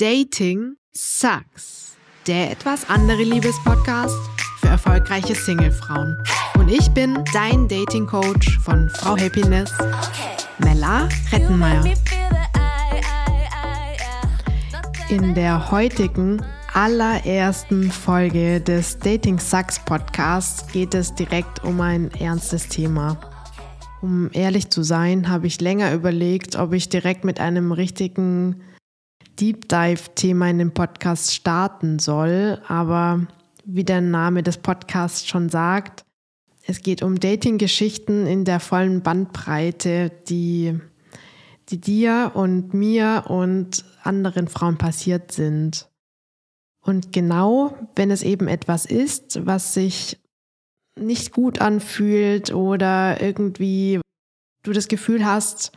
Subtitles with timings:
[0.00, 1.94] Dating Sucks.
[2.26, 4.16] Der etwas andere Liebespodcast
[4.58, 6.16] für erfolgreiche Singlefrauen.
[6.58, 9.70] Und ich bin dein Dating Coach von Frau Happiness,
[10.56, 11.84] Mella Rettenmeier.
[15.10, 16.42] In der heutigen
[16.72, 23.20] allerersten Folge des Dating Sucks Podcasts geht es direkt um ein ernstes Thema.
[24.00, 28.62] Um ehrlich zu sein, habe ich länger überlegt, ob ich direkt mit einem richtigen
[29.38, 32.60] Deep Dive-Thema in den Podcast starten soll.
[32.68, 33.26] Aber
[33.64, 36.04] wie der Name des Podcasts schon sagt,
[36.66, 40.78] es geht um Dating-Geschichten in der vollen Bandbreite, die,
[41.68, 45.88] die dir und mir und anderen Frauen passiert sind.
[46.82, 50.18] Und genau, wenn es eben etwas ist, was sich
[50.98, 54.00] nicht gut anfühlt oder irgendwie
[54.62, 55.72] du das Gefühl hast,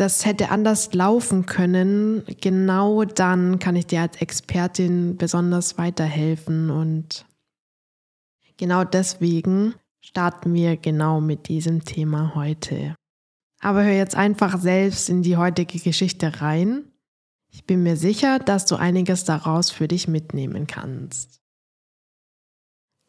[0.00, 7.26] das hätte anders laufen können, genau dann kann ich dir als Expertin besonders weiterhelfen und
[8.56, 12.94] genau deswegen starten wir genau mit diesem Thema heute.
[13.60, 16.84] Aber hör jetzt einfach selbst in die heutige Geschichte rein.
[17.50, 21.42] Ich bin mir sicher, dass du einiges daraus für dich mitnehmen kannst.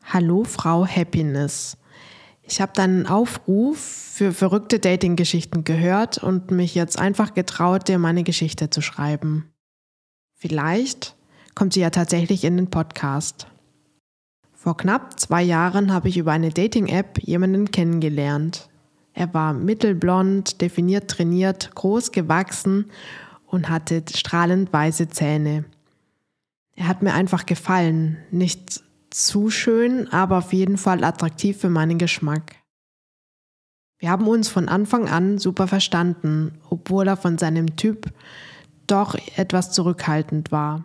[0.03, 1.77] Hallo Frau Happiness.
[2.51, 8.25] Ich habe deinen Aufruf für verrückte Dating-Geschichten gehört und mich jetzt einfach getraut, dir meine
[8.25, 9.53] Geschichte zu schreiben.
[10.33, 11.15] Vielleicht
[11.55, 13.47] kommt sie ja tatsächlich in den Podcast.
[14.51, 18.67] Vor knapp zwei Jahren habe ich über eine Dating-App jemanden kennengelernt.
[19.13, 22.91] Er war mittelblond, definiert trainiert, groß gewachsen
[23.45, 25.63] und hatte strahlend weiße Zähne.
[26.75, 31.97] Er hat mir einfach gefallen, nicht zu schön, aber auf jeden Fall attraktiv für meinen
[31.97, 32.55] Geschmack.
[33.99, 38.07] Wir haben uns von Anfang an super verstanden, obwohl er von seinem Typ
[38.87, 40.83] doch etwas zurückhaltend war.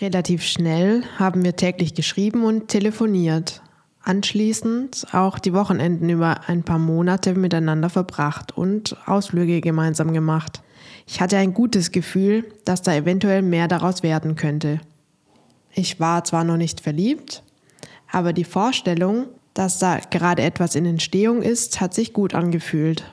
[0.00, 3.62] Relativ schnell haben wir täglich geschrieben und telefoniert.
[4.02, 10.62] Anschließend auch die Wochenenden über ein paar Monate miteinander verbracht und Ausflüge gemeinsam gemacht.
[11.06, 14.80] Ich hatte ein gutes Gefühl, dass da eventuell mehr daraus werden könnte.
[15.72, 17.42] Ich war zwar noch nicht verliebt,
[18.10, 23.04] aber die Vorstellung, dass da gerade etwas in Entstehung ist, hat sich gut angefühlt.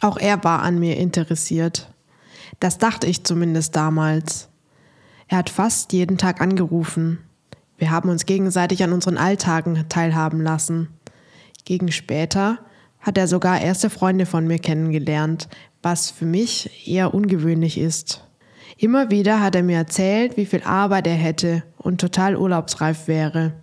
[0.00, 1.92] Auch er war an mir interessiert.
[2.60, 4.48] Das dachte ich zumindest damals.
[5.28, 7.18] Er hat fast jeden Tag angerufen.
[7.76, 10.88] Wir haben uns gegenseitig an unseren Alltagen teilhaben lassen.
[11.64, 12.58] Gegen später
[13.00, 15.48] hat er sogar erste Freunde von mir kennengelernt,
[15.82, 18.24] was für mich eher ungewöhnlich ist.
[18.76, 23.54] Immer wieder hat er mir erzählt, wie viel Arbeit er hätte und total urlaubsreif wäre.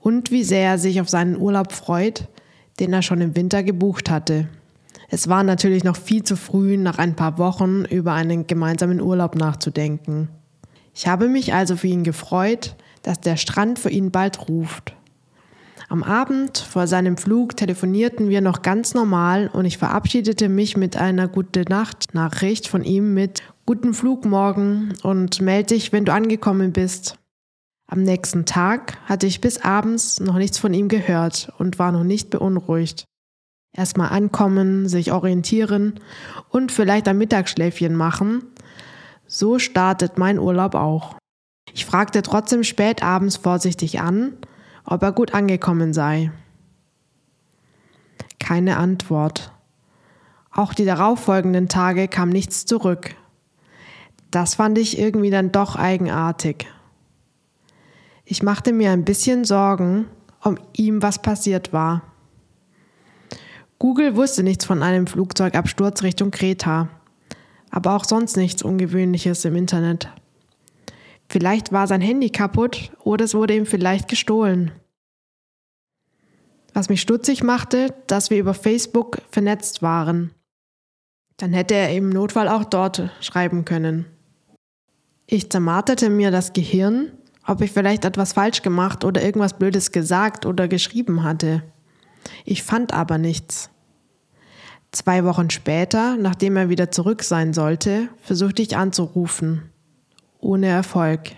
[0.00, 2.28] Und wie sehr er sich auf seinen Urlaub freut,
[2.78, 4.48] den er schon im Winter gebucht hatte.
[5.08, 9.34] Es war natürlich noch viel zu früh, nach ein paar Wochen über einen gemeinsamen Urlaub
[9.34, 10.28] nachzudenken.
[10.94, 14.94] Ich habe mich also für ihn gefreut, dass der Strand für ihn bald ruft.
[15.88, 20.98] Am Abend vor seinem Flug telefonierten wir noch ganz normal und ich verabschiedete mich mit
[20.98, 26.12] einer gute Nacht Nachricht von ihm mit Guten Flug morgen und melde dich, wenn du
[26.14, 27.18] angekommen bist.
[27.86, 32.02] Am nächsten Tag hatte ich bis abends noch nichts von ihm gehört und war noch
[32.02, 33.04] nicht beunruhigt.
[33.76, 36.00] Erstmal ankommen, sich orientieren
[36.48, 38.42] und vielleicht ein Mittagsschläfchen machen.
[39.26, 41.16] So startet mein Urlaub auch.
[41.74, 44.32] Ich fragte trotzdem spät abends vorsichtig an,
[44.86, 46.32] ob er gut angekommen sei.
[48.40, 49.52] Keine Antwort.
[50.50, 53.14] Auch die darauffolgenden Tage kam nichts zurück.
[54.30, 56.66] Das fand ich irgendwie dann doch eigenartig.
[58.24, 60.06] Ich machte mir ein bisschen Sorgen,
[60.42, 62.02] ob ihm was passiert war.
[63.78, 66.88] Google wusste nichts von einem Flugzeugabsturz Richtung Kreta,
[67.70, 70.08] aber auch sonst nichts Ungewöhnliches im Internet.
[71.28, 74.72] Vielleicht war sein Handy kaputt oder es wurde ihm vielleicht gestohlen.
[76.74, 80.32] Was mich stutzig machte, dass wir über Facebook vernetzt waren.
[81.36, 84.06] Dann hätte er im Notfall auch dort schreiben können.
[85.30, 87.12] Ich zermarterte mir das Gehirn,
[87.46, 91.62] ob ich vielleicht etwas falsch gemacht oder irgendwas Blödes gesagt oder geschrieben hatte.
[92.46, 93.68] Ich fand aber nichts.
[94.90, 99.70] Zwei Wochen später, nachdem er wieder zurück sein sollte, versuchte ich anzurufen.
[100.40, 101.32] Ohne Erfolg.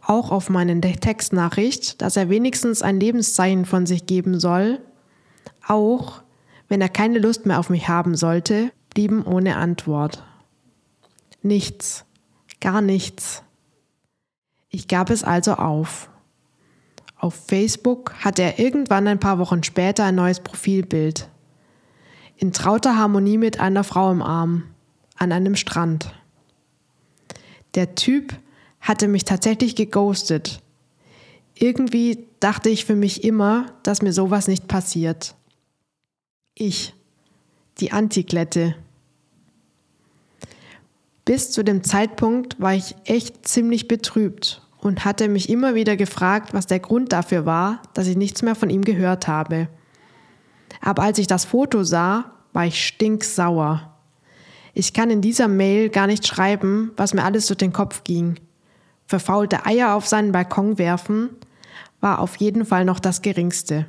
[0.00, 4.80] Auch auf meine Textnachricht, dass er wenigstens ein Lebenszeichen von sich geben soll,
[5.66, 6.22] auch
[6.68, 10.24] wenn er keine Lust mehr auf mich haben sollte, blieben ohne Antwort.
[11.42, 12.06] Nichts.
[12.60, 13.42] Gar nichts.
[14.68, 16.10] Ich gab es also auf.
[17.16, 21.28] Auf Facebook hatte er irgendwann ein paar Wochen später ein neues Profilbild.
[22.36, 24.64] In trauter Harmonie mit einer Frau im Arm,
[25.16, 26.14] an einem Strand.
[27.74, 28.38] Der Typ
[28.80, 30.62] hatte mich tatsächlich geghostet.
[31.54, 35.34] Irgendwie dachte ich für mich immer, dass mir sowas nicht passiert.
[36.54, 36.94] Ich,
[37.80, 38.76] die Antiklette.
[41.28, 46.54] Bis zu dem Zeitpunkt war ich echt ziemlich betrübt und hatte mich immer wieder gefragt,
[46.54, 49.68] was der Grund dafür war, dass ich nichts mehr von ihm gehört habe.
[50.80, 53.94] Aber als ich das Foto sah, war ich stinksauer.
[54.72, 58.40] Ich kann in dieser Mail gar nicht schreiben, was mir alles durch den Kopf ging.
[59.04, 61.28] Verfaulte Eier auf seinen Balkon werfen
[62.00, 63.84] war auf jeden Fall noch das Geringste.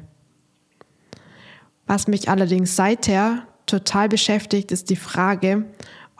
[1.87, 5.63] Was mich allerdings seither total beschäftigt, ist die Frage,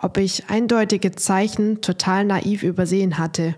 [0.01, 3.55] ob ich eindeutige Zeichen total naiv übersehen hatte.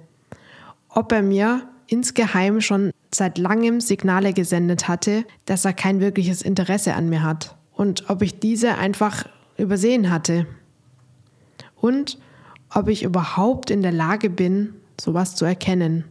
[0.89, 6.93] Ob er mir insgeheim schon seit langem Signale gesendet hatte, dass er kein wirkliches Interesse
[6.93, 7.55] an mir hat.
[7.73, 9.25] Und ob ich diese einfach
[9.57, 10.47] übersehen hatte.
[11.75, 12.17] Und
[12.73, 16.05] ob ich überhaupt in der Lage bin, sowas zu erkennen.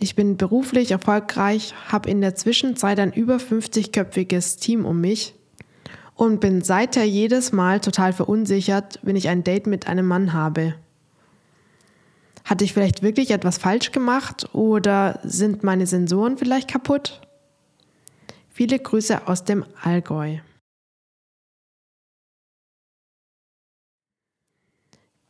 [0.00, 5.34] Ich bin beruflich erfolgreich, habe in der Zwischenzeit ein über 50-köpfiges Team um mich
[6.16, 10.74] und bin seither jedes Mal total verunsichert, wenn ich ein Date mit einem Mann habe.
[12.44, 17.20] Hatte ich vielleicht wirklich etwas falsch gemacht oder sind meine Sensoren vielleicht kaputt?
[18.48, 20.38] Viele Grüße aus dem Allgäu.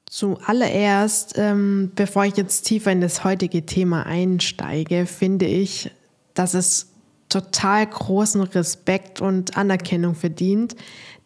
[0.08, 5.90] Zuallererst, ähm, bevor ich jetzt tiefer in das heutige Thema einsteige, finde ich,
[6.34, 6.95] dass es
[7.28, 10.76] total großen Respekt und Anerkennung verdient,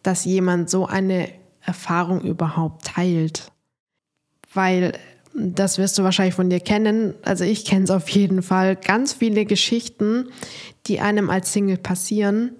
[0.03, 1.29] dass jemand so eine
[1.61, 3.51] Erfahrung überhaupt teilt.
[4.53, 4.93] Weil,
[5.33, 9.13] das wirst du wahrscheinlich von dir kennen, also ich kenne es auf jeden Fall, ganz
[9.13, 10.29] viele Geschichten,
[10.87, 12.55] die einem als Single passieren,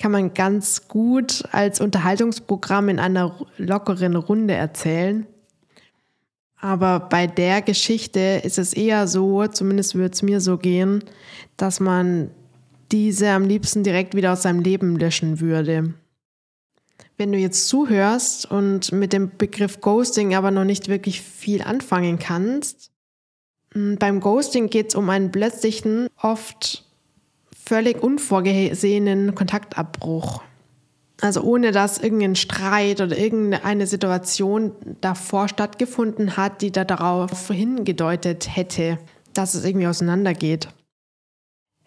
[0.00, 5.26] kann man ganz gut als Unterhaltungsprogramm in einer lockeren Runde erzählen.
[6.56, 11.04] Aber bei der Geschichte ist es eher so, zumindest würde es mir so gehen,
[11.56, 12.30] dass man
[12.92, 15.94] diese am liebsten direkt wieder aus seinem Leben löschen würde.
[17.16, 22.18] Wenn du jetzt zuhörst und mit dem Begriff Ghosting aber noch nicht wirklich viel anfangen
[22.18, 22.90] kannst,
[23.74, 26.84] beim Ghosting geht es um einen plötzlichen, oft
[27.64, 30.42] völlig unvorgesehenen Kontaktabbruch.
[31.20, 38.54] Also ohne dass irgendein Streit oder irgendeine Situation davor stattgefunden hat, die da darauf hingedeutet
[38.54, 38.98] hätte,
[39.32, 40.68] dass es irgendwie auseinandergeht.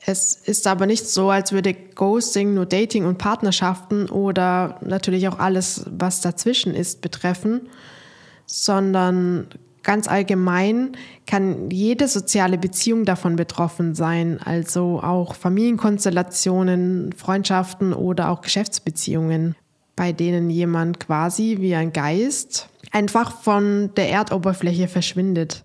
[0.05, 5.39] Es ist aber nicht so, als würde Ghosting nur Dating und Partnerschaften oder natürlich auch
[5.39, 7.69] alles, was dazwischen ist, betreffen,
[8.45, 9.47] sondern
[9.85, 10.93] Ganz allgemein
[11.27, 19.55] kann jede soziale Beziehung davon betroffen sein, also auch Familienkonstellationen, Freundschaften oder auch Geschäftsbeziehungen,
[19.95, 25.64] bei denen jemand quasi wie ein Geist einfach von der Erdoberfläche verschwindet.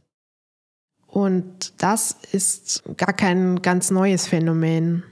[1.11, 5.03] Und das ist gar kein ganz neues Phänomen.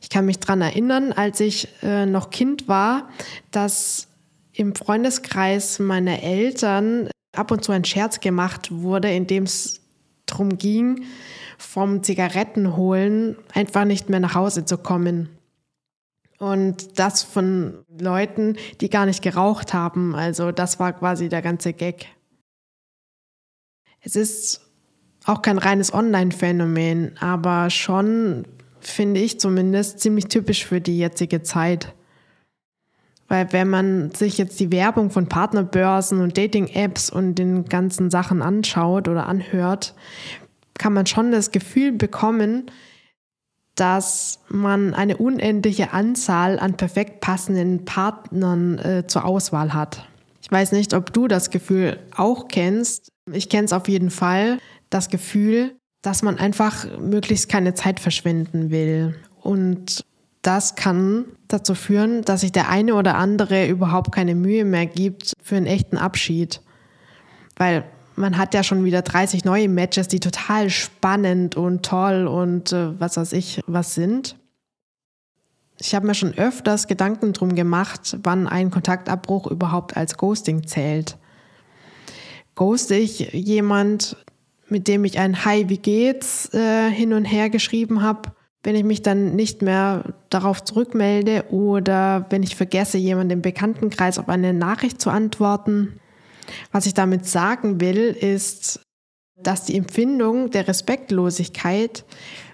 [0.00, 3.08] Ich kann mich daran erinnern, als ich äh, noch Kind war,
[3.50, 4.06] dass
[4.52, 9.80] im Freundeskreis meiner Eltern ab und zu ein Scherz gemacht wurde, in dem es
[10.26, 11.04] darum ging,
[11.58, 15.28] vom Zigarettenholen einfach nicht mehr nach Hause zu kommen.
[16.38, 20.14] Und das von Leuten, die gar nicht geraucht haben.
[20.14, 22.06] Also das war quasi der ganze Gag.
[24.00, 24.67] Es ist
[25.28, 28.46] auch kein reines Online-Phänomen, aber schon,
[28.80, 31.94] finde ich zumindest, ziemlich typisch für die jetzige Zeit.
[33.28, 38.40] Weil wenn man sich jetzt die Werbung von Partnerbörsen und Dating-Apps und den ganzen Sachen
[38.40, 39.94] anschaut oder anhört,
[40.78, 42.70] kann man schon das Gefühl bekommen,
[43.74, 50.08] dass man eine unendliche Anzahl an perfekt passenden Partnern äh, zur Auswahl hat.
[50.40, 53.12] Ich weiß nicht, ob du das Gefühl auch kennst.
[53.30, 54.58] Ich kenne es auf jeden Fall.
[54.90, 59.16] Das Gefühl, dass man einfach möglichst keine Zeit verschwenden will.
[59.40, 60.04] Und
[60.42, 65.32] das kann dazu führen, dass sich der eine oder andere überhaupt keine Mühe mehr gibt
[65.42, 66.60] für einen echten Abschied.
[67.56, 72.72] Weil man hat ja schon wieder 30 neue Matches, die total spannend und toll und
[72.72, 74.36] äh, was weiß ich was sind.
[75.80, 81.16] Ich habe mir schon öfters Gedanken drum gemacht, wann ein Kontaktabbruch überhaupt als Ghosting zählt.
[82.56, 84.16] Ghoste ich jemand,
[84.68, 88.32] mit dem ich ein Hi, wie geht's äh, hin und her geschrieben habe,
[88.62, 94.18] wenn ich mich dann nicht mehr darauf zurückmelde oder wenn ich vergesse, jemand im Bekanntenkreis
[94.18, 96.00] auf eine Nachricht zu antworten.
[96.72, 98.80] Was ich damit sagen will, ist,
[99.36, 102.04] dass die Empfindung der Respektlosigkeit,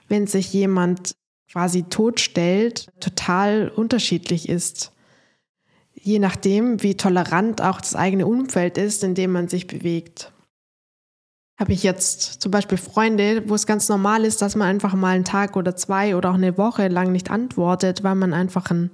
[0.08, 1.14] wenn sich jemand
[1.50, 4.90] quasi totstellt, total unterschiedlich ist.
[5.94, 10.33] je nachdem, wie tolerant auch das eigene Umfeld ist, in dem man sich bewegt.
[11.64, 15.14] Habe ich jetzt zum Beispiel Freunde, wo es ganz normal ist, dass man einfach mal
[15.14, 18.90] einen Tag oder zwei oder auch eine Woche lang nicht antwortet, weil man einfach einen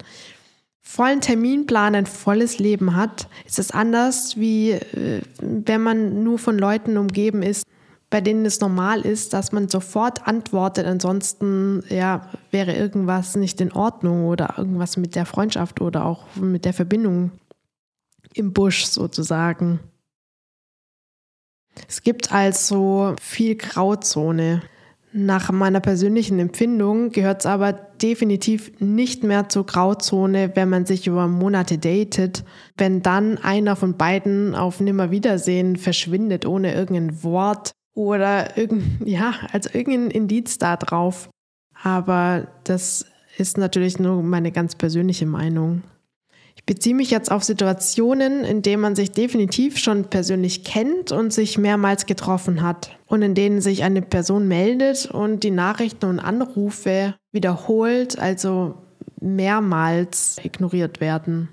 [0.81, 6.61] vollen Terminplan, ein volles Leben hat, ist es anders, wie äh, wenn man nur von
[6.61, 7.67] Leuten umgeben ist,
[8.09, 10.87] bei denen es normal ist, dass man sofort antwortet.
[10.87, 16.65] Ansonsten ja, wäre irgendwas nicht in Ordnung oder irgendwas mit der Freundschaft oder auch mit
[16.65, 17.33] der Verbindung
[18.33, 19.81] im Busch sozusagen.
[21.89, 24.63] Es gibt also viel Grauzone.
[25.13, 31.09] Nach meiner persönlichen Empfindung gehört es aber definitiv nicht mehr zur Grauzone, wenn man sich
[31.09, 32.45] über Monate datet,
[32.77, 39.71] wenn dann einer von beiden auf Nimmerwiedersehen verschwindet ohne irgendein Wort oder irgend, ja, also
[39.73, 41.29] irgendein Indiz da drauf.
[41.83, 45.83] Aber das ist natürlich nur meine ganz persönliche Meinung.
[46.57, 51.33] Ich beziehe mich jetzt auf Situationen, in denen man sich definitiv schon persönlich kennt und
[51.33, 56.19] sich mehrmals getroffen hat und in denen sich eine Person meldet und die Nachrichten und
[56.21, 58.75] Anrufe wiederholt, also
[59.21, 61.49] mehrmals ignoriert werden.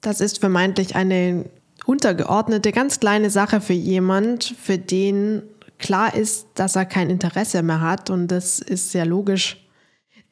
[0.00, 1.46] Das ist vermeintlich eine
[1.84, 5.42] untergeordnete, ganz kleine Sache für jemand, für den
[5.78, 9.65] klar ist, dass er kein Interesse mehr hat und das ist sehr logisch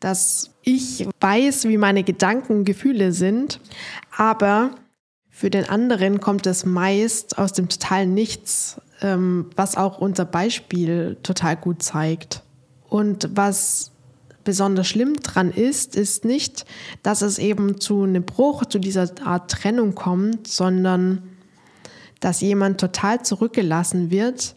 [0.04, 3.58] dass ich weiß, wie meine Gedanken und Gefühle sind,
[4.14, 4.73] aber
[5.30, 11.16] für den anderen kommt es meist aus dem totalen Nichts, ähm, was auch unser Beispiel
[11.23, 12.42] total gut zeigt.
[12.87, 13.92] Und was
[14.44, 16.66] besonders schlimm dran ist, ist nicht,
[17.02, 21.23] dass es eben zu einem Bruch, zu dieser Art Trennung kommt, sondern
[22.20, 24.54] dass jemand total zurückgelassen wird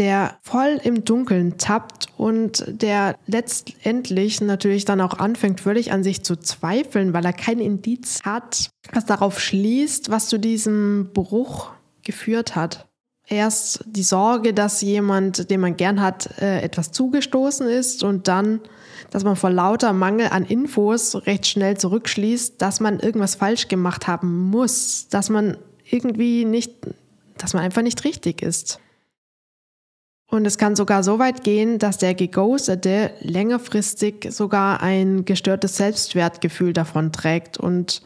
[0.00, 6.22] der voll im Dunkeln tappt und der letztendlich natürlich dann auch anfängt, völlig an sich
[6.22, 11.70] zu zweifeln, weil er kein Indiz hat, was darauf schließt, was zu diesem Bruch
[12.02, 12.88] geführt hat.
[13.26, 18.60] Erst die Sorge, dass jemand, den man gern hat, äh, etwas zugestoßen ist und dann,
[19.10, 24.08] dass man vor lauter Mangel an Infos recht schnell zurückschließt, dass man irgendwas falsch gemacht
[24.08, 25.56] haben muss, dass man
[25.90, 26.74] irgendwie nicht,
[27.38, 28.78] dass man einfach nicht richtig ist.
[30.30, 36.72] Und es kann sogar so weit gehen, dass der Geghostete längerfristig sogar ein gestörtes Selbstwertgefühl
[36.72, 38.02] davon trägt und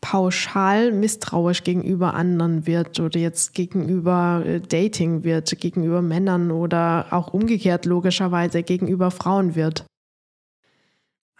[0.00, 7.34] pauschal misstrauisch gegenüber anderen wird oder jetzt gegenüber äh, Dating wird, gegenüber Männern oder auch
[7.34, 9.84] umgekehrt logischerweise gegenüber Frauen wird.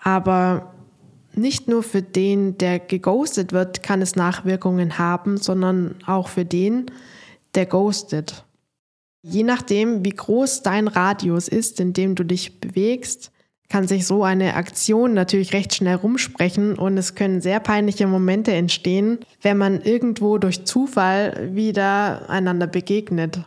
[0.02, 0.74] Aber
[1.34, 6.86] nicht nur für den, der geghostet wird, kann es Nachwirkungen haben, sondern auch für den,
[7.54, 8.45] der ghostet.
[9.28, 13.32] Je nachdem, wie groß dein Radius ist, in dem du dich bewegst,
[13.68, 18.52] kann sich so eine Aktion natürlich recht schnell rumsprechen und es können sehr peinliche Momente
[18.52, 23.40] entstehen, wenn man irgendwo durch Zufall wieder einander begegnet.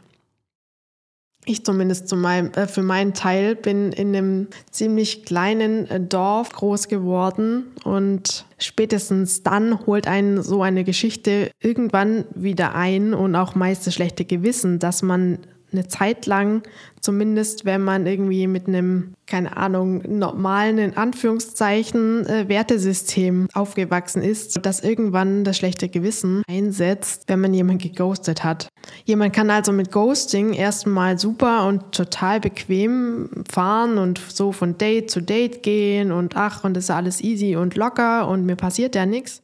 [1.46, 6.52] Ich zumindest zu meinem, äh, für meinen Teil bin in einem ziemlich kleinen äh, Dorf
[6.52, 13.56] groß geworden und spätestens dann holt einen so eine Geschichte irgendwann wieder ein und auch
[13.56, 15.40] meist das schlechte Gewissen, dass man
[15.72, 16.64] eine Zeit lang,
[17.02, 24.66] zumindest wenn man irgendwie mit einem, keine Ahnung, normalen, in Anführungszeichen, äh, Wertesystem aufgewachsen ist,
[24.66, 28.70] dass irgendwann das schlechte Gewissen einsetzt, wenn man jemanden geghostet hat.
[29.06, 35.12] Jemand kann also mit Ghosting erstmal super und total bequem fahren und so von Date
[35.12, 38.96] zu Date gehen und ach, und das ist alles easy und locker und mir passiert
[38.96, 39.42] ja nichts.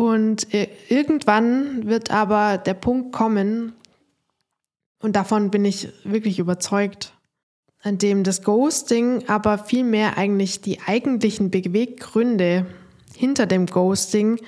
[0.00, 3.74] Und äh, irgendwann wird aber der Punkt kommen,
[5.00, 7.14] und davon bin ich wirklich überzeugt,
[7.82, 12.66] an dem das Ghosting aber vielmehr eigentlich die eigentlichen Beweggründe
[13.16, 14.38] hinter dem Ghosting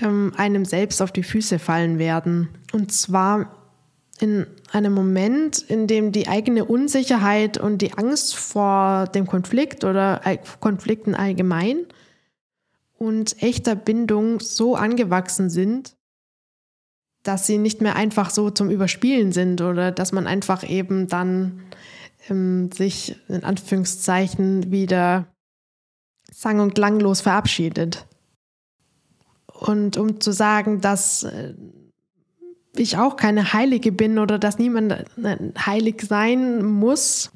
[0.00, 2.48] ähm, einem selbst auf die Füße fallen werden.
[2.72, 3.54] Und zwar
[4.18, 10.20] in einem Moment, in dem die eigene Unsicherheit und die Angst vor dem Konflikt oder
[10.60, 11.86] Konflikten allgemein
[12.98, 15.96] und echter Bindung so angewachsen sind,
[17.22, 21.62] dass sie nicht mehr einfach so zum Überspielen sind oder dass man einfach eben dann
[22.28, 25.26] ähm, sich in Anführungszeichen wieder
[26.32, 28.06] sang- und klanglos verabschiedet.
[29.46, 31.54] Und um zu sagen, dass äh,
[32.74, 37.30] ich auch keine Heilige bin oder dass niemand äh, heilig sein muss.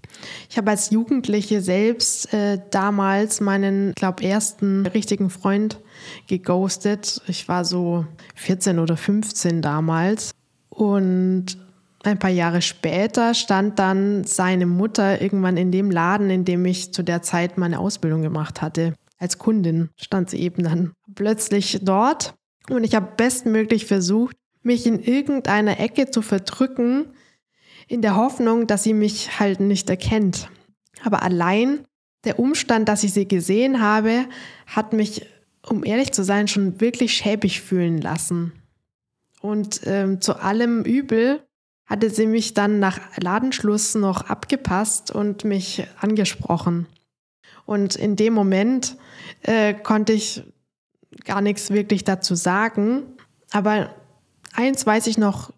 [0.49, 5.79] Ich habe als Jugendliche selbst äh, damals meinen, glaube ersten richtigen Freund
[6.27, 7.21] geghostet.
[7.27, 10.33] Ich war so 14 oder 15 damals
[10.69, 11.59] und
[12.05, 16.93] ein paar Jahre später stand dann seine Mutter irgendwann in dem Laden, in dem ich
[16.93, 18.95] zu der Zeit meine Ausbildung gemacht hatte.
[19.19, 22.35] als Kundin stand sie eben dann plötzlich dort
[22.69, 27.07] und ich habe bestmöglich versucht, mich in irgendeiner Ecke zu verdrücken,
[27.89, 30.51] in der Hoffnung, dass sie mich halt nicht erkennt.
[31.05, 31.85] Aber allein
[32.25, 34.27] der Umstand, dass ich sie gesehen habe,
[34.67, 35.25] hat mich,
[35.69, 38.53] um ehrlich zu sein, schon wirklich schäbig fühlen lassen.
[39.41, 41.47] Und ähm, zu allem Übel
[41.87, 46.87] hatte sie mich dann nach Ladenschluss noch abgepasst und mich angesprochen.
[47.65, 48.97] Und in dem Moment
[49.43, 50.43] äh, konnte ich
[51.25, 53.03] gar nichts wirklich dazu sagen.
[53.51, 53.95] Aber
[54.53, 55.53] eins weiß ich noch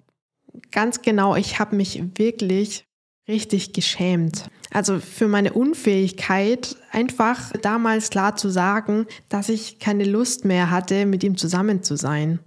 [0.71, 2.88] ganz genau, ich habe mich wirklich
[3.29, 4.49] richtig geschämt.
[4.71, 11.07] Also für meine Unfähigkeit, einfach damals klar zu sagen, dass ich keine Lust mehr hatte,
[11.07, 12.41] mit ihm zusammen zu sein.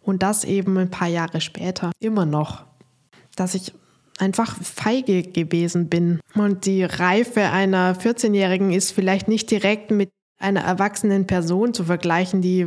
[0.00, 2.64] Und das eben ein paar Jahre später immer noch.
[3.36, 3.72] Dass ich
[4.18, 6.20] einfach feige gewesen bin.
[6.34, 12.40] Und die Reife einer 14-Jährigen ist vielleicht nicht direkt mit einer erwachsenen Person zu vergleichen,
[12.40, 12.66] die,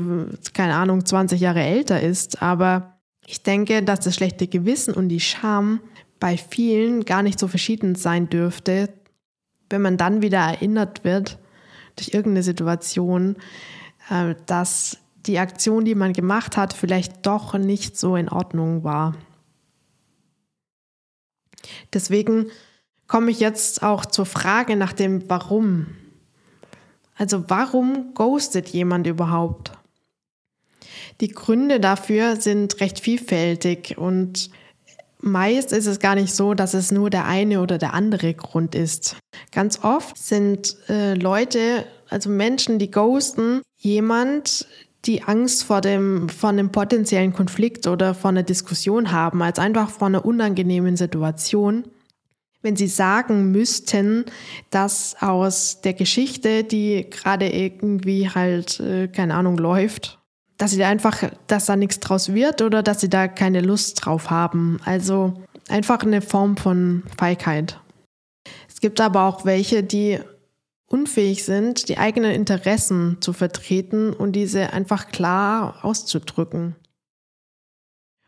[0.53, 2.41] keine Ahnung, 20 Jahre älter ist.
[2.41, 5.79] Aber ich denke, dass das schlechte Gewissen und die Scham
[6.23, 8.87] bei vielen gar nicht so verschieden sein dürfte,
[9.69, 11.37] wenn man dann wieder erinnert wird
[11.97, 13.35] durch irgendeine Situation,
[14.09, 19.17] äh, dass die Aktion, die man gemacht hat, vielleicht doch nicht so in Ordnung war.
[21.91, 22.45] Deswegen
[23.07, 25.87] komme ich jetzt auch zur Frage nach dem Warum.
[27.17, 29.73] Also warum ghostet jemand überhaupt?
[31.19, 34.49] Die Gründe dafür sind recht vielfältig und
[35.23, 38.75] meist ist es gar nicht so, dass es nur der eine oder der andere Grund
[38.75, 39.15] ist.
[39.51, 44.67] Ganz oft sind äh, Leute, also Menschen, die ghosten, jemand,
[45.05, 49.89] die Angst vor dem, vor einem potenziellen Konflikt oder vor einer Diskussion haben, als einfach
[49.89, 51.85] vor einer unangenehmen Situation.
[52.61, 54.25] Wenn sie sagen müssten,
[54.69, 60.22] dass aus der Geschichte, die gerade irgendwie halt, äh, keine Ahnung, läuft,
[60.57, 64.05] dass sie da einfach, dass da nichts draus wird oder dass sie da keine Lust
[64.05, 64.79] drauf haben.
[64.85, 65.33] Also
[65.69, 67.79] einfach eine Form von Feigheit.
[68.67, 70.19] Es gibt aber auch welche, die
[70.87, 76.75] unfähig sind, die eigenen Interessen zu vertreten und diese einfach klar auszudrücken.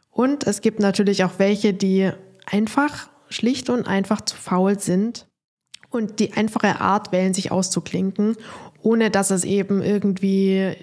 [0.09, 2.09] Und es gibt natürlich auch welche, die
[2.45, 5.27] einfach schlicht und einfach zu faul sind
[5.89, 8.35] und die einfache Art wählen, sich auszuklinken,
[8.81, 10.75] ohne dass es eben irgendwie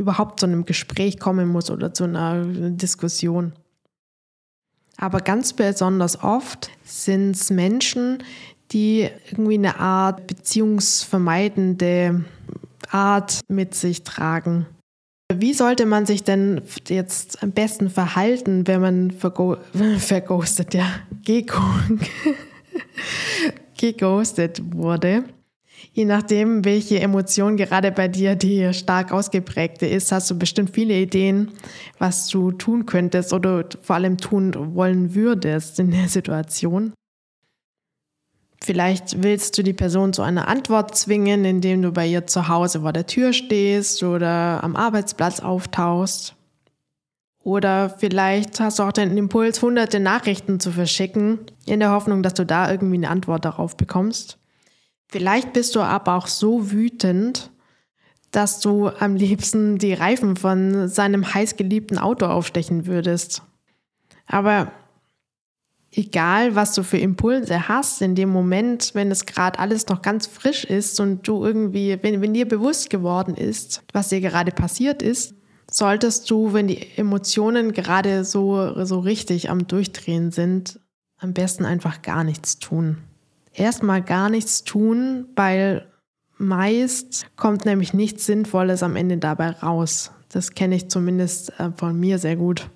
[0.00, 3.52] überhaupt zu einem Gespräch kommen muss oder zu einer Diskussion.
[4.96, 8.22] Aber ganz besonders oft sind es Menschen,
[8.72, 12.24] die irgendwie eine Art beziehungsvermeidende
[12.90, 14.66] Art mit sich tragen.
[15.32, 19.10] Wie sollte man sich denn jetzt am besten verhalten, wenn man
[19.98, 20.86] verghostet, ja,
[23.76, 25.24] geghostet wurde?
[25.92, 30.94] Je nachdem, welche Emotion gerade bei dir die stark ausgeprägte ist, hast du bestimmt viele
[30.94, 31.50] Ideen,
[31.98, 36.92] was du tun könntest oder vor allem tun wollen würdest in der Situation.
[38.62, 42.82] Vielleicht willst du die Person zu einer Antwort zwingen, indem du bei ihr zu Hause
[42.82, 46.36] vor der Tür stehst oder am Arbeitsplatz auftauchst.
[47.42, 52.34] Oder vielleicht hast du auch den Impuls, hunderte Nachrichten zu verschicken, in der Hoffnung, dass
[52.34, 54.39] du da irgendwie eine Antwort darauf bekommst.
[55.10, 57.50] Vielleicht bist du aber auch so wütend,
[58.30, 63.42] dass du am liebsten die Reifen von seinem heißgeliebten Auto aufstechen würdest.
[64.26, 64.70] Aber
[65.90, 70.28] egal was du für Impulse hast in dem Moment, wenn es gerade alles noch ganz
[70.28, 75.02] frisch ist und du irgendwie, wenn, wenn dir bewusst geworden ist, was dir gerade passiert
[75.02, 75.34] ist,
[75.68, 80.78] solltest du, wenn die Emotionen gerade so, so richtig am Durchdrehen sind,
[81.18, 82.98] am besten einfach gar nichts tun.
[83.52, 85.86] Erstmal gar nichts tun, weil
[86.38, 90.12] meist kommt nämlich nichts Sinnvolles am Ende dabei raus.
[90.30, 92.70] Das kenne ich zumindest äh, von mir sehr gut.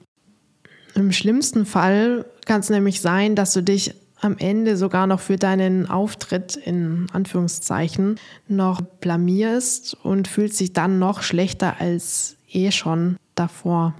[0.94, 5.36] Im schlimmsten Fall kann es nämlich sein, dass du dich am Ende sogar noch für
[5.36, 13.16] deinen Auftritt in Anführungszeichen noch blamierst und fühlst dich dann noch schlechter als eh schon
[13.34, 13.94] davor.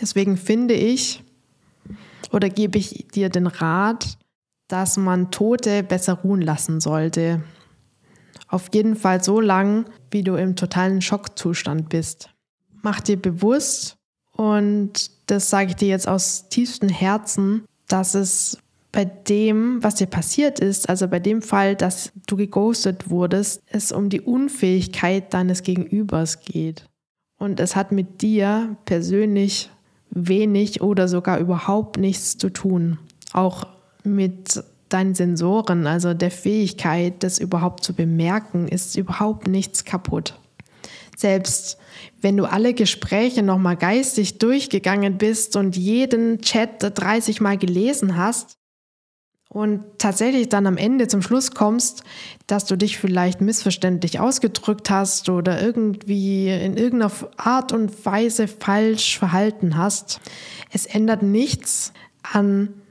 [0.00, 1.22] Deswegen finde ich
[2.32, 4.18] oder gebe ich dir den Rat,
[4.72, 7.42] dass man Tote besser ruhen lassen sollte.
[8.48, 12.30] Auf jeden Fall so lang, wie du im totalen Schockzustand bist.
[12.82, 13.96] Mach dir bewusst,
[14.34, 18.58] und das sage ich dir jetzt aus tiefstem Herzen, dass es
[18.92, 23.92] bei dem, was dir passiert ist, also bei dem Fall, dass du geghostet wurdest, es
[23.92, 26.86] um die Unfähigkeit deines Gegenübers geht.
[27.38, 29.70] Und es hat mit dir persönlich
[30.10, 32.98] wenig oder sogar überhaupt nichts zu tun.
[33.32, 33.66] Auch
[34.04, 40.38] mit deinen Sensoren, also der Fähigkeit, das überhaupt zu bemerken, ist überhaupt nichts kaputt.
[41.16, 41.78] Selbst
[42.20, 48.56] wenn du alle Gespräche nochmal geistig durchgegangen bist und jeden Chat 30 Mal gelesen hast
[49.48, 52.04] und tatsächlich dann am Ende zum Schluss kommst,
[52.46, 59.18] dass du dich vielleicht missverständlich ausgedrückt hast oder irgendwie in irgendeiner Art und Weise falsch
[59.18, 60.20] verhalten hast,
[60.72, 62.81] es ändert nichts an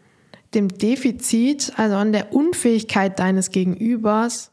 [0.53, 4.51] dem Defizit, also an der Unfähigkeit deines Gegenübers,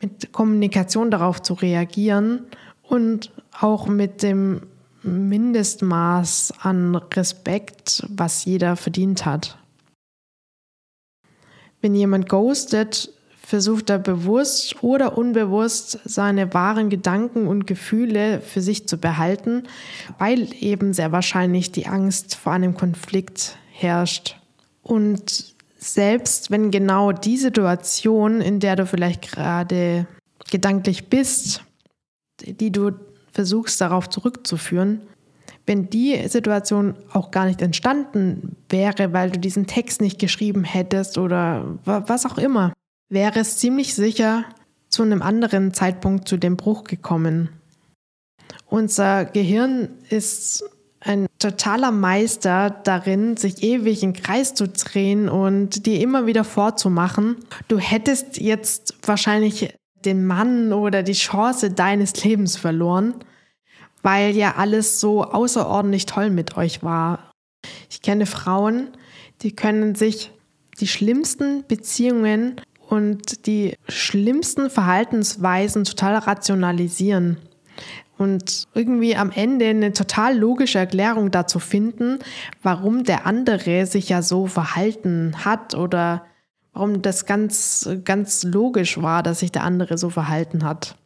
[0.00, 2.46] mit Kommunikation darauf zu reagieren
[2.82, 4.62] und auch mit dem
[5.02, 9.58] Mindestmaß an Respekt, was jeder verdient hat.
[11.80, 18.88] Wenn jemand ghostet, versucht er bewusst oder unbewusst seine wahren Gedanken und Gefühle für sich
[18.88, 19.62] zu behalten,
[20.18, 24.36] weil eben sehr wahrscheinlich die Angst vor einem Konflikt herrscht.
[24.86, 30.06] Und selbst wenn genau die Situation, in der du vielleicht gerade
[30.48, 31.64] gedanklich bist,
[32.40, 32.92] die du
[33.32, 35.00] versuchst darauf zurückzuführen,
[35.66, 41.18] wenn die Situation auch gar nicht entstanden wäre, weil du diesen Text nicht geschrieben hättest
[41.18, 42.72] oder was auch immer,
[43.08, 44.44] wäre es ziemlich sicher
[44.88, 47.48] zu einem anderen Zeitpunkt zu dem Bruch gekommen.
[48.66, 50.64] Unser Gehirn ist
[51.06, 57.36] ein totaler Meister darin, sich ewig im Kreis zu drehen und dir immer wieder vorzumachen,
[57.68, 63.14] du hättest jetzt wahrscheinlich den Mann oder die Chance deines Lebens verloren,
[64.02, 67.30] weil ja alles so außerordentlich toll mit euch war.
[67.90, 68.88] Ich kenne Frauen,
[69.42, 70.32] die können sich
[70.80, 77.38] die schlimmsten Beziehungen und die schlimmsten Verhaltensweisen total rationalisieren
[78.18, 82.18] und irgendwie am Ende eine total logische Erklärung dazu finden,
[82.62, 86.24] warum der andere sich ja so verhalten hat oder
[86.72, 90.96] warum das ganz, ganz logisch war, dass sich der andere so verhalten hat.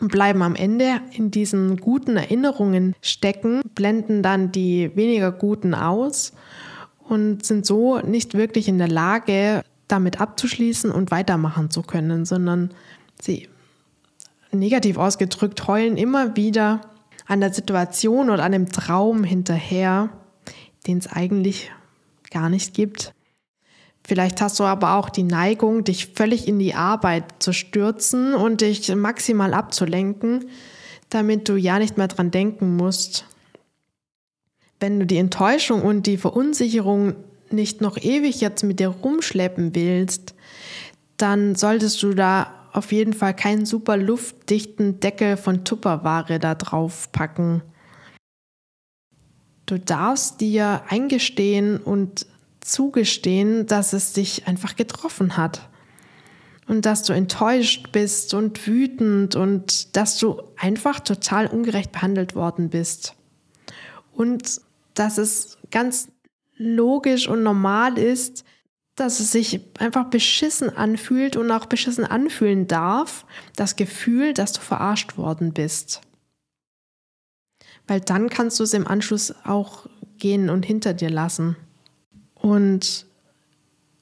[0.00, 6.32] Und bleiben am Ende in diesen guten Erinnerungen stecken, blenden dann die weniger guten aus
[7.08, 12.70] und sind so nicht wirklich in der Lage, damit abzuschließen und weitermachen zu können, sondern
[13.20, 13.48] sie
[14.54, 16.80] negativ ausgedrückt, heulen immer wieder
[17.26, 20.10] an der Situation oder an dem Traum hinterher,
[20.86, 21.70] den es eigentlich
[22.30, 23.14] gar nicht gibt.
[24.06, 28.60] Vielleicht hast du aber auch die Neigung, dich völlig in die Arbeit zu stürzen und
[28.60, 30.46] dich maximal abzulenken,
[31.08, 33.24] damit du ja nicht mehr dran denken musst.
[34.78, 37.14] Wenn du die Enttäuschung und die Verunsicherung
[37.50, 40.34] nicht noch ewig jetzt mit dir rumschleppen willst,
[41.16, 47.10] dann solltest du da auf jeden Fall keinen super luftdichten Deckel von Tupperware da drauf
[47.12, 47.62] packen.
[49.64, 52.26] Du darfst dir eingestehen und
[52.60, 55.68] zugestehen, dass es dich einfach getroffen hat.
[56.66, 62.70] Und dass du enttäuscht bist und wütend und dass du einfach total ungerecht behandelt worden
[62.70, 63.14] bist.
[64.12, 64.60] Und
[64.94, 66.08] dass es ganz
[66.56, 68.44] logisch und normal ist,
[68.96, 73.26] dass es sich einfach beschissen anfühlt und auch beschissen anfühlen darf,
[73.56, 76.00] das Gefühl, dass du verarscht worden bist.
[77.86, 79.86] Weil dann kannst du es im Anschluss auch
[80.18, 81.56] gehen und hinter dir lassen.
[82.34, 83.06] Und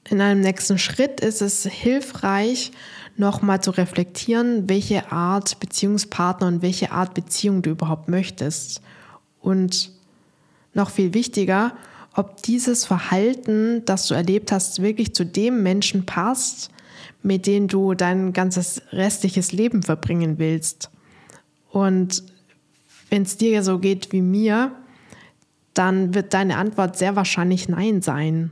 [0.09, 2.71] in einem nächsten Schritt ist es hilfreich,
[3.15, 8.81] nochmal zu reflektieren, welche Art Beziehungspartner und welche Art Beziehung du überhaupt möchtest.
[9.39, 9.91] Und
[10.73, 11.75] noch viel wichtiger,
[12.15, 16.69] ob dieses Verhalten, das du erlebt hast, wirklich zu dem Menschen passt,
[17.23, 20.91] mit dem du dein ganzes restliches Leben verbringen willst.
[21.71, 22.23] Und
[23.09, 24.71] wenn es dir so geht wie mir,
[25.73, 28.51] dann wird deine Antwort sehr wahrscheinlich Nein sein.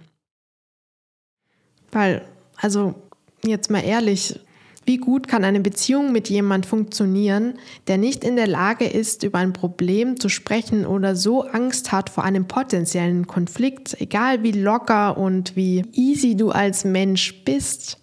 [1.92, 2.96] Weil, also
[3.44, 4.40] jetzt mal ehrlich,
[4.86, 7.54] wie gut kann eine Beziehung mit jemand funktionieren,
[7.88, 12.10] der nicht in der Lage ist, über ein Problem zu sprechen oder so Angst hat
[12.10, 18.00] vor einem potenziellen Konflikt, egal wie locker und wie easy du als Mensch bist,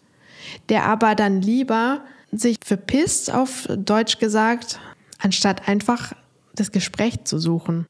[0.68, 4.78] der aber dann lieber sich verpisst, auf Deutsch gesagt,
[5.18, 6.12] anstatt einfach
[6.54, 7.86] das Gespräch zu suchen.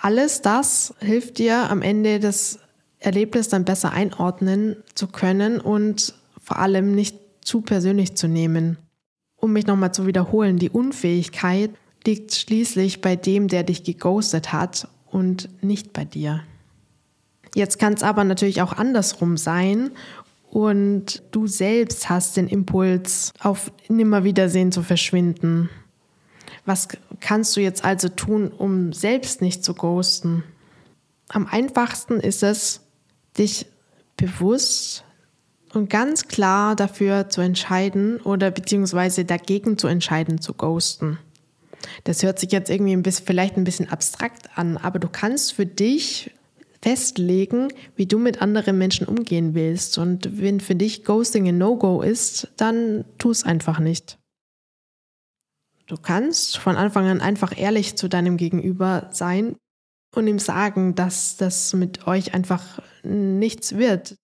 [0.00, 2.60] Alles das hilft dir am Ende das
[2.98, 8.76] Erlebnis dann besser einordnen zu können und vor allem nicht zu persönlich zu nehmen.
[9.36, 11.70] Um mich nochmal zu wiederholen, die Unfähigkeit
[12.04, 16.42] liegt schließlich bei dem, der dich geghostet hat und nicht bei dir.
[17.54, 19.92] Jetzt kann es aber natürlich auch andersrum sein
[20.50, 25.70] und du selbst hast den Impuls, auf Nimmerwiedersehen zu verschwinden.
[26.64, 26.88] Was
[27.20, 30.42] kannst du jetzt also tun, um selbst nicht zu ghosten?
[31.28, 32.82] Am einfachsten ist es,
[33.38, 33.66] dich
[34.16, 35.05] bewusst
[35.76, 41.18] und ganz klar dafür zu entscheiden oder beziehungsweise dagegen zu entscheiden, zu ghosten.
[42.04, 45.52] Das hört sich jetzt irgendwie ein bisschen, vielleicht ein bisschen abstrakt an, aber du kannst
[45.52, 46.32] für dich
[46.82, 49.98] festlegen, wie du mit anderen Menschen umgehen willst.
[49.98, 54.18] Und wenn für dich Ghosting ein No-Go ist, dann tu es einfach nicht.
[55.86, 59.56] Du kannst von Anfang an einfach ehrlich zu deinem Gegenüber sein
[60.14, 64.16] und ihm sagen, dass das mit euch einfach nichts wird.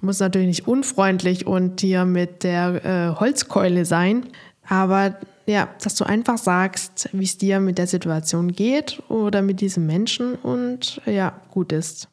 [0.00, 4.26] Muss natürlich nicht unfreundlich und dir mit der äh, Holzkeule sein,
[4.68, 9.60] aber ja, dass du einfach sagst, wie es dir mit der Situation geht oder mit
[9.60, 12.08] diesem Menschen und ja, gut ist.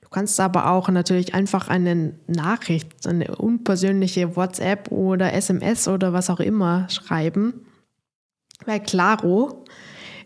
[0.00, 6.30] Du kannst aber auch natürlich einfach eine Nachricht, eine unpersönliche WhatsApp oder SMS oder was
[6.30, 7.66] auch immer schreiben.
[8.64, 9.64] Weil klaro,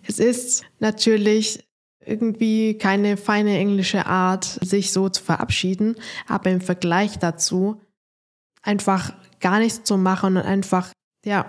[0.06, 1.64] es ist natürlich
[2.04, 7.80] irgendwie keine feine englische Art, sich so zu verabschieden, aber im Vergleich dazu
[8.62, 10.90] einfach gar nichts zu machen und einfach,
[11.24, 11.46] ja,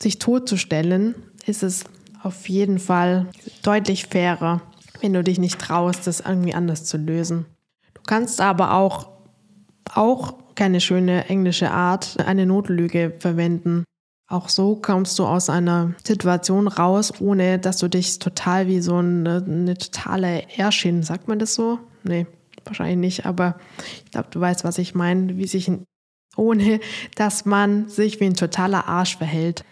[0.00, 1.14] sich totzustellen,
[1.46, 1.84] ist es
[2.22, 3.28] auf jeden Fall
[3.62, 4.62] deutlich fairer,
[5.00, 7.46] wenn du dich nicht traust, das irgendwie anders zu lösen.
[7.94, 9.10] Du kannst aber auch,
[9.92, 13.84] auch keine schöne englische Art, eine Notlüge verwenden.
[14.26, 18.96] Auch so kommst du aus einer Situation raus, ohne dass du dich total wie so
[18.96, 21.78] eine, eine totale Erschin, sagt man das so?
[22.04, 22.26] Nee,
[22.64, 23.58] wahrscheinlich nicht, aber
[24.04, 25.70] ich glaube, du weißt, was ich meine, wie sich,
[26.36, 26.80] ohne
[27.16, 29.64] dass man sich wie ein totaler Arsch verhält.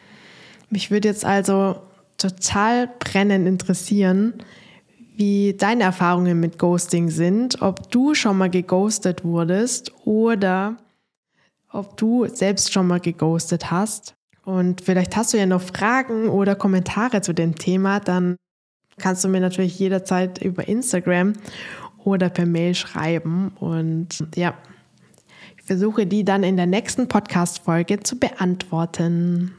[0.68, 1.76] Mich würde jetzt also
[2.18, 4.34] total brennend interessieren,
[5.16, 10.76] wie deine Erfahrungen mit Ghosting sind, ob du schon mal geghostet wurdest oder
[11.70, 14.14] ob du selbst schon mal geghostet hast.
[14.44, 18.36] Und vielleicht hast du ja noch Fragen oder Kommentare zu dem Thema, dann
[18.98, 21.34] kannst du mir natürlich jederzeit über Instagram
[22.04, 23.52] oder per Mail schreiben.
[23.60, 24.54] Und ja,
[25.56, 29.52] ich versuche die dann in der nächsten Podcast-Folge zu beantworten.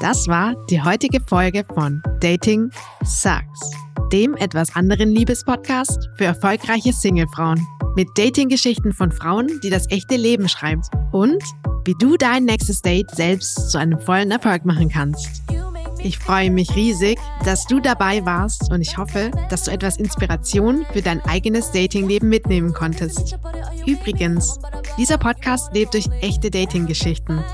[0.00, 2.70] Das war die heutige Folge von Dating
[3.04, 3.70] Sucks,
[4.12, 7.66] dem etwas anderen Liebespodcast für erfolgreiche Singlefrauen.
[7.96, 10.86] Mit Dating-Geschichten von Frauen, die das echte Leben schreibt.
[11.12, 11.42] Und
[11.84, 15.42] wie du dein nächstes Date selbst zu einem vollen Erfolg machen kannst.
[16.02, 20.86] Ich freue mich riesig, dass du dabei warst und ich hoffe, dass du etwas Inspiration
[20.92, 23.36] für dein eigenes Datingleben mitnehmen konntest.
[23.86, 24.58] Übrigens,
[24.96, 27.44] dieser Podcast lebt durch echte Dating-Geschichten.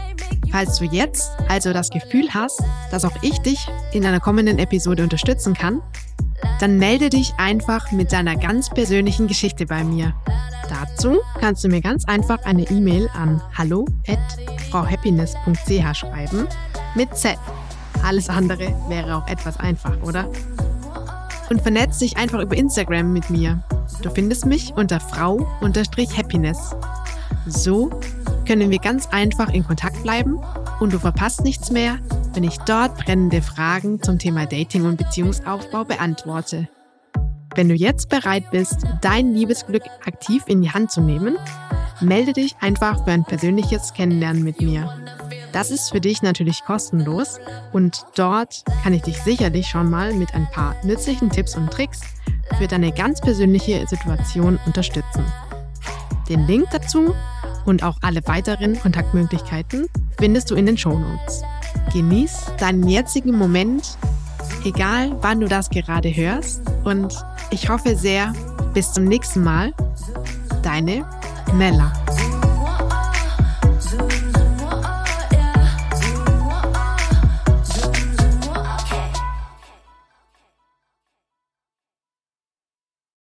[0.52, 2.62] Falls du jetzt also das Gefühl hast,
[2.92, 5.82] dass auch ich dich in einer kommenden Episode unterstützen kann,
[6.60, 10.14] dann melde dich einfach mit deiner ganz persönlichen Geschichte bei mir.
[10.68, 16.46] Dazu kannst du mir ganz einfach eine E-Mail an hallo@frauhappiness.ch schreiben
[16.94, 17.38] mit Z.
[18.02, 20.28] Alles andere wäre auch etwas einfach, oder?
[21.50, 23.62] Und vernetz dich einfach über Instagram mit mir.
[24.02, 26.74] Du findest mich unter frau-happiness.
[27.46, 27.90] So
[28.46, 30.38] können wir ganz einfach in Kontakt bleiben
[30.80, 31.98] und du verpasst nichts mehr,
[32.34, 36.68] wenn ich dort brennende Fragen zum Thema Dating und Beziehungsaufbau beantworte.
[37.56, 41.38] Wenn du jetzt bereit bist, dein Liebesglück aktiv in die Hand zu nehmen,
[42.02, 44.94] melde dich einfach für ein persönliches Kennenlernen mit mir.
[45.52, 47.40] Das ist für dich natürlich kostenlos
[47.72, 52.02] und dort kann ich dich sicherlich schon mal mit ein paar nützlichen Tipps und Tricks
[52.58, 55.24] für deine ganz persönliche Situation unterstützen.
[56.28, 57.14] Den Link dazu
[57.64, 59.86] und auch alle weiteren Kontaktmöglichkeiten
[60.18, 61.42] findest du in den Shownotes.
[61.90, 63.96] Genieß deinen jetzigen Moment,
[64.66, 67.16] egal wann du das gerade hörst und
[67.50, 68.32] ich hoffe sehr,
[68.74, 69.72] bis zum nächsten Mal.
[70.62, 71.04] Deine
[71.54, 71.92] Nella.